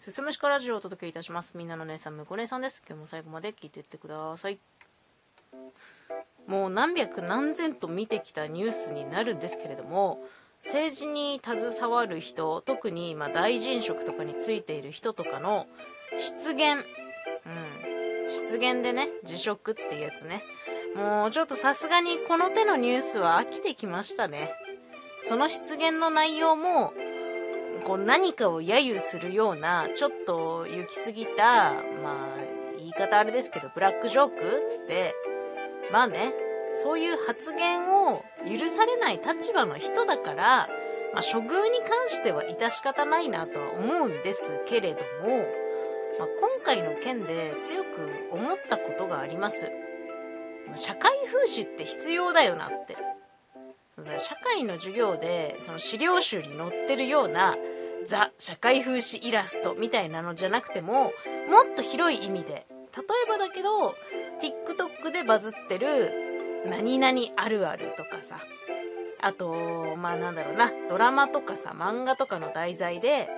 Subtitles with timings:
[0.00, 1.58] すすむしかラジオをお届けいたします。
[1.58, 2.82] みんなの姉さん、むこ姉さんです。
[2.88, 4.58] 今日も最後まで聞いていってください。
[6.46, 10.24] もう何百何千と見てきたニュースになるんですけれども、
[10.64, 15.66] 政治に携わる人、特にま大臣職とかについている人とかの
[16.16, 16.84] 失言、うん、
[18.30, 20.42] 失言でね、辞職っていうやつね。
[20.96, 24.54] もうちょっとさすがにこの手のニュースは飽きてきましたね。
[25.24, 26.94] その失言の内容も、
[27.90, 31.72] こう何かを揶揄するような、ちょっと行き過ぎた、
[32.04, 32.36] まあ、
[32.78, 35.12] 言い方あれですけど、ブラックジョークで、
[35.90, 36.32] まあね、
[36.72, 40.68] そういう発言を許されない立場の人だから、
[41.14, 45.38] まあ、処遇に関しては致し方ないなとは思うんですけれども、
[46.20, 49.68] まあ、今回の件で強く思ったことがあります。
[50.76, 52.96] 社会風刺って必要だよなって。
[54.16, 57.56] 社会の授業でその資料集に載ってるような
[58.06, 61.12] ザ・社会風刺イラストみたいなのじゃなくてももっ
[61.76, 62.66] と広い意味で
[62.96, 63.94] 例えばだけど
[64.40, 66.12] TikTok でバズってる
[66.68, 68.36] 何々あるあるとかさ
[69.22, 73.28] あとまあなんだろうなドラマとかさ漫画とかの題材で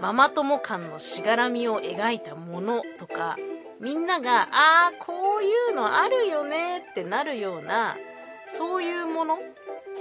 [0.00, 3.36] ママ友間のしがらみを描いたものとか
[3.80, 4.46] みんながあ
[4.88, 7.96] あこういうのあるよねってなるような
[8.46, 9.38] そういうもの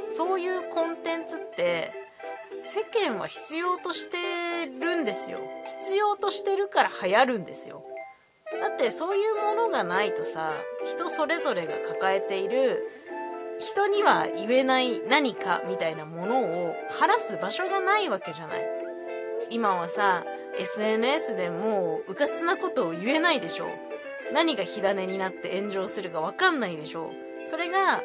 [0.10, 2.01] そういうコンテンツって
[2.64, 4.18] 世間は必要として
[4.68, 5.40] るんですよ。
[5.82, 7.84] 必要としてるから流行るんですよ。
[8.60, 10.54] だってそういうものがないとさ
[10.86, 12.84] 人それぞれが抱えている
[13.60, 18.64] 人には言えない何かみたいなものを晴らす場所がないわけじゃない。
[19.50, 20.24] 今はさ
[20.58, 23.68] SNS でもううかつなことを言えないでしょ。
[24.34, 27.12] 何が火種になって炎上するか分かんないでしょ。
[27.46, 28.02] それが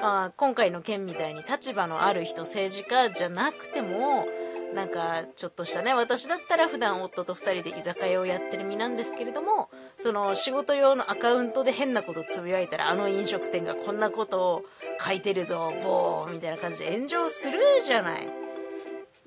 [0.00, 4.26] あ、今回の件みたいに立場のある人政治家じゃなくても
[4.74, 14.62] なんかちょっとしたね私だったら普段夫と2人で居酒屋をやってる身なんですけれどもその仕事用のアカウントで変なことつぶやいたらあの飲食店がこんなことを
[15.00, 18.28] 書いてるぞボーみたいな感じで炎上するじゃない。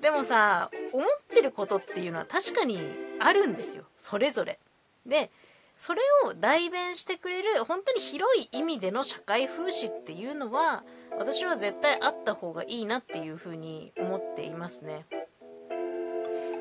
[0.00, 2.78] でもさ思ってることっていうのは確かに
[3.20, 3.84] あるんですよ。
[3.96, 4.58] それぞれ。
[5.06, 5.30] で
[5.76, 10.84] それを代弁してくれる本当に広い意味での社会風刺っていうのは
[11.18, 15.06] 私は絶対あった方がいいなっていうふうに思っていますね。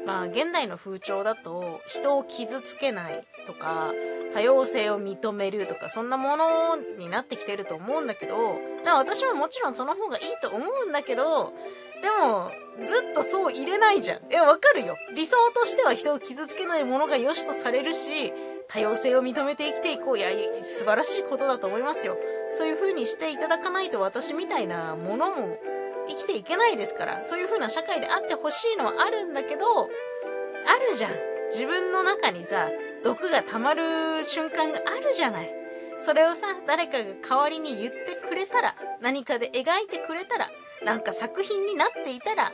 [0.05, 3.93] まあ現代の風潮だと人を傷つけないとか
[4.33, 8.35] 多様性を認めるとかそんなものになってきてると思うんだけど
[8.83, 11.53] 私ももちろんその方がいいと思うんだけど
[12.01, 12.49] でも
[12.83, 14.31] ずっとそう入れないじゃん。
[14.31, 14.97] いやわかるよ。
[15.15, 18.33] 理想としては人を傷つけないものが良しとされるし
[18.71, 20.17] 多様性を認めて生きていこう。
[20.17, 20.29] いや、
[20.63, 22.17] 素晴らしいことだと思いますよ。
[22.53, 25.57] そういう風にしていただかないと私みたいなものも
[26.07, 29.87] 生きていけないですから、そういう風な社会であってほしいのはあるんだけど、あ
[30.89, 31.11] るじゃん。
[31.49, 32.69] 自分の中にさ、
[33.03, 35.53] 毒が溜まる瞬間があるじゃない。
[35.99, 40.49] それをさ、誰かが代わりに言ってくれたら、何かで描いてくれたら、
[40.85, 42.51] なんか作品になっていたら、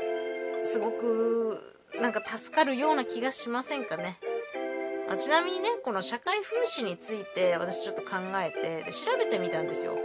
[0.63, 1.61] すごく、
[2.01, 4.17] なんか助かるような気がしませんかね。
[5.09, 9.95] あちなみにねこの社会風刺について私ちょっと考えてで調べてみたんですよ。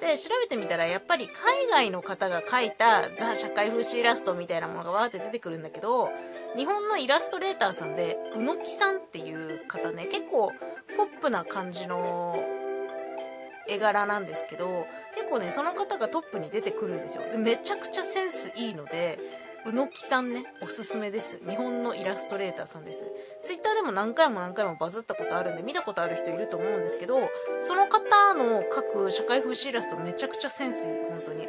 [0.00, 6.10] で調べてみたらやっぱり海外の方が描いたザ・社会風刺イラストみたいなものがわーって出てくるんだけど
[6.54, 10.52] 日本のイラストレーターさんで宇野木さんっていう方ね結構
[10.96, 12.38] ポップな感じの
[13.68, 17.22] 絵柄なんですけど結構ねその方がトップに出てくるんですよ。
[17.30, 19.18] でめちゃくちゃセンスいいので
[19.66, 21.40] 宇野木さんね、おすすめです。
[21.44, 23.04] 日本のイラストレーターさんです。
[23.42, 27.16] ツイッターでも何回も何回もバズったことあるんで、見たことある人いると思うんですけど、
[27.60, 31.48] その方の描く社会風刺イラストめちゃくちゃセンスいい、本当に。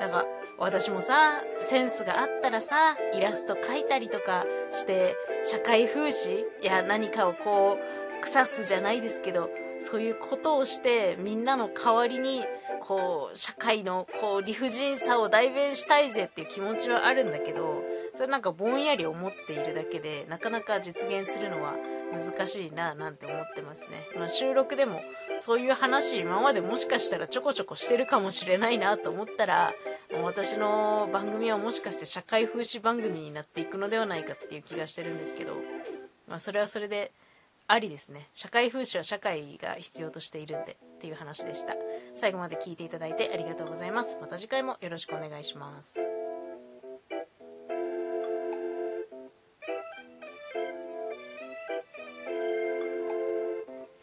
[0.00, 0.26] なんか、
[0.58, 5.14] 私もさ、センスがあったらさ、イラスト描いたりとかして、
[5.44, 12.42] 社会風刺や何かをこう、腐すじゃないですけど、そういうことをしてみんなの代わりに
[12.86, 17.82] こう社会のこう理不尽さを代弁したいぜっていう気持ちはあるんだけど
[18.14, 21.74] それなんかぼんやり思っているだけでなかなか実現するのは
[22.12, 25.00] 難しいななんて思ってますね、まあ、収録でも
[25.40, 29.74] そういう話今までもしかしたらちょこちょこしてるかもしれないなと思ったら
[30.22, 35.54] 私の番組はもしかして社会風刺番組になっていくのではないかっていう気がしてるんですけど、
[36.28, 37.10] まあ、それはそれで
[37.68, 38.28] ありですね。
[38.32, 41.74] 社会風刺は社会が必要としているんでっていう話でした。
[42.16, 44.18] 最後まで聞いていただいてありがとうございます。
[44.20, 46.15] また次回もよろしくお願いします。